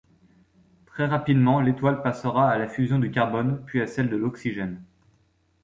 [0.87, 4.81] Très rapidement, l'étoile passera à la fusion du carbone, puis à celle de l'oxygène.